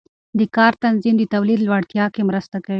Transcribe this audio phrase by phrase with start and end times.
[0.39, 2.69] د کار تنظیم د تولید لوړتیا کې مرسته کوي.